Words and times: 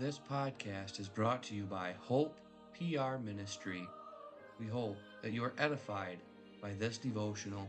This 0.00 0.18
podcast 0.18 0.98
is 0.98 1.10
brought 1.10 1.42
to 1.42 1.54
you 1.54 1.64
by 1.64 1.92
Hope 2.00 2.40
PR 2.72 3.18
Ministry. 3.22 3.86
We 4.58 4.66
hope 4.66 4.96
that 5.20 5.34
you 5.34 5.44
are 5.44 5.52
edified 5.58 6.20
by 6.62 6.72
this 6.72 6.96
devotional. 6.96 7.68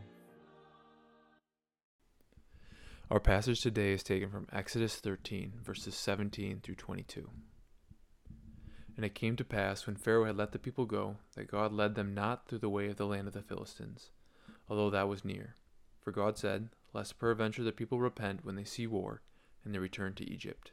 Our 3.10 3.20
passage 3.20 3.60
today 3.60 3.92
is 3.92 4.02
taken 4.02 4.30
from 4.30 4.46
Exodus 4.50 4.96
13, 4.96 5.60
verses 5.62 5.94
17 5.94 6.60
through 6.62 6.76
22. 6.76 7.28
And 8.96 9.04
it 9.04 9.14
came 9.14 9.36
to 9.36 9.44
pass, 9.44 9.86
when 9.86 9.96
Pharaoh 9.96 10.24
had 10.24 10.38
let 10.38 10.52
the 10.52 10.58
people 10.58 10.86
go, 10.86 11.16
that 11.36 11.50
God 11.50 11.70
led 11.70 11.96
them 11.96 12.14
not 12.14 12.48
through 12.48 12.60
the 12.60 12.70
way 12.70 12.88
of 12.88 12.96
the 12.96 13.04
land 13.06 13.28
of 13.28 13.34
the 13.34 13.42
Philistines, 13.42 14.08
although 14.70 14.88
that 14.88 15.06
was 15.06 15.22
near. 15.22 15.56
For 16.00 16.12
God 16.12 16.38
said, 16.38 16.70
Lest 16.94 17.18
peradventure 17.18 17.62
the 17.62 17.72
people 17.72 18.00
repent 18.00 18.42
when 18.42 18.54
they 18.54 18.64
see 18.64 18.86
war, 18.86 19.20
and 19.66 19.74
they 19.74 19.78
return 19.78 20.14
to 20.14 20.32
Egypt. 20.32 20.72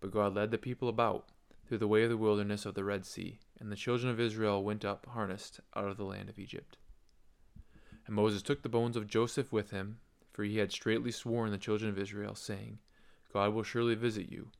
But 0.00 0.10
God 0.10 0.34
led 0.34 0.50
the 0.50 0.58
people 0.58 0.88
about 0.88 1.26
through 1.66 1.78
the 1.78 1.88
way 1.88 2.04
of 2.04 2.10
the 2.10 2.16
wilderness 2.16 2.66
of 2.66 2.74
the 2.74 2.84
Red 2.84 3.04
Sea, 3.04 3.40
and 3.58 3.72
the 3.72 3.76
children 3.76 4.10
of 4.10 4.20
Israel 4.20 4.62
went 4.62 4.84
up 4.84 5.06
harnessed 5.06 5.60
out 5.74 5.88
of 5.88 5.96
the 5.96 6.04
land 6.04 6.28
of 6.28 6.38
Egypt. 6.38 6.76
And 8.06 8.14
Moses 8.14 8.42
took 8.42 8.62
the 8.62 8.68
bones 8.68 8.96
of 8.96 9.06
Joseph 9.06 9.52
with 9.52 9.70
him, 9.70 9.98
for 10.32 10.44
he 10.44 10.58
had 10.58 10.70
straitly 10.70 11.10
sworn 11.10 11.50
the 11.50 11.58
children 11.58 11.90
of 11.90 11.98
Israel, 11.98 12.34
saying, 12.34 12.78
God 13.32 13.52
will 13.52 13.62
surely 13.62 13.94
visit 13.94 14.30
you, 14.30 14.50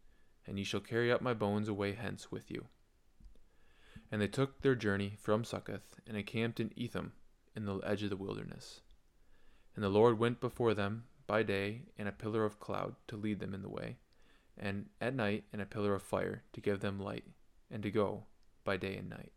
and 0.47 0.59
ye 0.59 0.65
shall 0.65 0.81
carry 0.81 1.13
up 1.13 1.21
my 1.21 1.35
bones 1.35 1.69
away 1.69 1.93
hence 1.93 2.33
with 2.33 2.51
you. 2.51 2.67
And 4.11 4.21
they 4.21 4.29
took 4.29 4.63
their 4.63 4.75
journey 4.75 5.17
from 5.21 5.45
Succoth, 5.45 6.01
and 6.07 6.17
encamped 6.17 6.61
in 6.61 6.73
Etham, 6.77 7.13
in 7.55 7.67
the 7.67 7.79
edge 7.79 8.03
of 8.03 8.11
the 8.11 8.17
wilderness. 8.17 8.81
And 9.75 9.85
the 9.85 9.91
Lord 9.91 10.19
went 10.19 10.41
before 10.41 10.75
them 10.75 11.05
by 11.27 11.43
day 11.43 11.83
in 11.99 12.07
a 12.07 12.13
pillar 12.13 12.45
of 12.45 12.59
cloud 12.59 12.97
to 13.09 13.17
lead 13.17 13.41
them 13.41 13.55
in 13.55 13.63
the 13.63 13.69
way 13.69 13.99
and 14.59 14.87
at 15.01 15.15
night 15.15 15.45
in 15.53 15.61
a 15.61 15.67
pillar 15.67 15.95
of 15.95 16.03
fire 16.03 16.43
to 16.53 16.61
give 16.61 16.81
them 16.81 16.99
light, 17.01 17.25
and 17.71 17.83
to 17.83 17.91
go 17.91 18.25
by 18.65 18.77
day 18.77 18.97
and 18.97 19.11
night. 19.11 19.33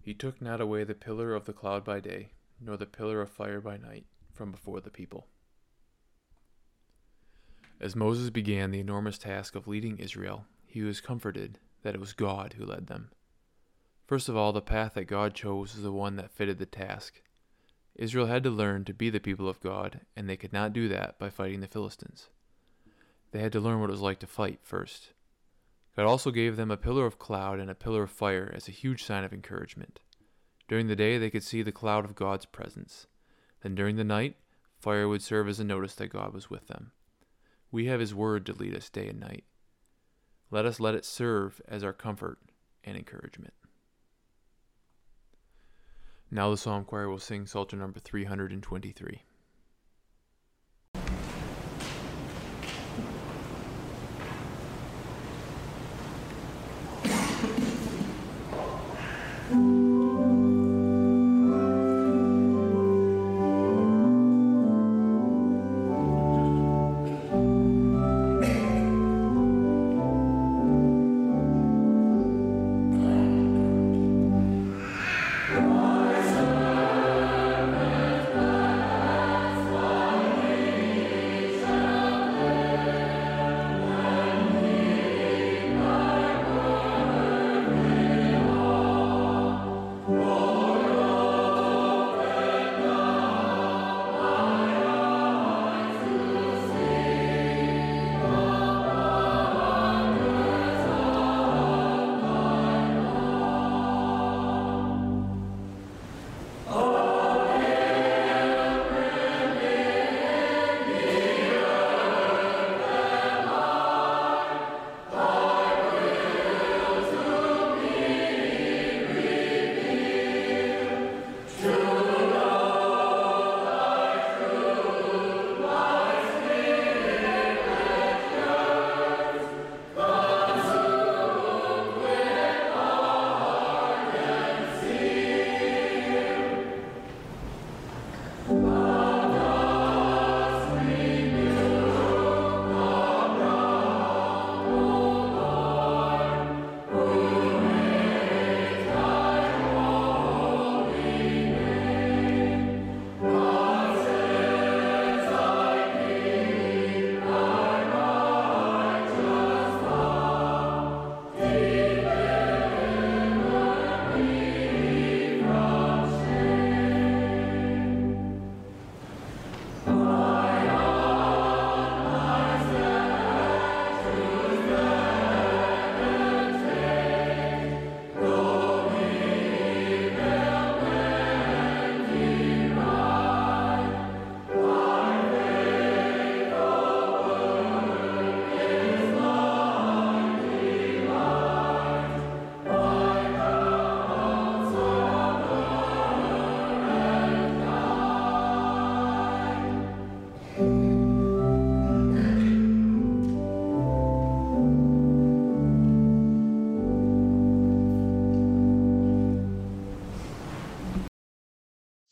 He 0.00 0.14
took 0.14 0.40
not 0.40 0.60
away 0.60 0.84
the 0.84 0.94
pillar 0.94 1.34
of 1.34 1.46
the 1.46 1.52
cloud 1.52 1.84
by 1.84 2.00
day, 2.00 2.28
nor 2.60 2.76
the 2.76 2.86
pillar 2.86 3.20
of 3.20 3.30
fire 3.30 3.60
by 3.60 3.76
night, 3.76 4.06
from 4.32 4.50
before 4.50 4.80
the 4.80 4.90
people. 4.90 5.26
As 7.80 7.96
Moses 7.96 8.30
began 8.30 8.70
the 8.70 8.80
enormous 8.80 9.18
task 9.18 9.54
of 9.54 9.68
leading 9.68 9.98
Israel, 9.98 10.46
he 10.66 10.82
was 10.82 11.00
comforted 11.00 11.58
that 11.82 11.94
it 11.94 12.00
was 12.00 12.12
God 12.12 12.54
who 12.54 12.64
led 12.64 12.86
them. 12.86 13.10
First 14.06 14.28
of 14.28 14.36
all, 14.36 14.52
the 14.52 14.62
path 14.62 14.94
that 14.94 15.04
God 15.04 15.34
chose 15.34 15.74
was 15.74 15.82
the 15.82 15.92
one 15.92 16.16
that 16.16 16.30
fitted 16.30 16.58
the 16.58 16.66
task. 16.66 17.20
Israel 17.96 18.26
had 18.26 18.42
to 18.44 18.50
learn 18.50 18.84
to 18.84 18.94
be 18.94 19.10
the 19.10 19.20
people 19.20 19.48
of 19.48 19.60
God, 19.60 20.00
and 20.14 20.28
they 20.28 20.36
could 20.36 20.52
not 20.52 20.72
do 20.72 20.86
that 20.88 21.18
by 21.18 21.30
fighting 21.30 21.60
the 21.60 21.66
Philistines. 21.66 22.28
They 23.32 23.40
had 23.40 23.52
to 23.52 23.60
learn 23.60 23.80
what 23.80 23.90
it 23.90 23.92
was 23.92 24.00
like 24.00 24.18
to 24.20 24.26
fight 24.26 24.60
first. 24.62 25.12
God 25.96 26.06
also 26.06 26.30
gave 26.30 26.56
them 26.56 26.70
a 26.70 26.76
pillar 26.76 27.06
of 27.06 27.18
cloud 27.18 27.58
and 27.58 27.70
a 27.70 27.74
pillar 27.74 28.04
of 28.04 28.10
fire 28.10 28.52
as 28.54 28.68
a 28.68 28.72
huge 28.72 29.02
sign 29.02 29.24
of 29.24 29.32
encouragement. 29.32 30.00
During 30.68 30.88
the 30.88 30.96
day, 30.96 31.16
they 31.16 31.30
could 31.30 31.42
see 31.42 31.62
the 31.62 31.72
cloud 31.72 32.04
of 32.04 32.14
God's 32.14 32.44
presence. 32.44 33.06
Then 33.62 33.74
during 33.74 33.96
the 33.96 34.04
night, 34.04 34.36
fire 34.78 35.08
would 35.08 35.22
serve 35.22 35.48
as 35.48 35.60
a 35.60 35.64
notice 35.64 35.94
that 35.94 36.08
God 36.08 36.34
was 36.34 36.50
with 36.50 36.66
them. 36.66 36.92
We 37.70 37.86
have 37.86 38.00
His 38.00 38.14
Word 38.14 38.46
to 38.46 38.52
lead 38.52 38.76
us 38.76 38.90
day 38.90 39.08
and 39.08 39.20
night. 39.20 39.44
Let 40.50 40.66
us 40.66 40.78
let 40.78 40.94
it 40.94 41.04
serve 41.04 41.60
as 41.66 41.82
our 41.82 41.92
comfort 41.92 42.38
and 42.84 42.96
encouragement. 42.96 43.54
Now 46.30 46.50
the 46.50 46.56
psalm 46.56 46.84
choir 46.84 47.08
will 47.08 47.18
sing 47.18 47.46
Psalter 47.46 47.76
number 47.76 48.00
323. 48.00 49.22